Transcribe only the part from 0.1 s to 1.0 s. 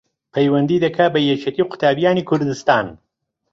پەیوەندی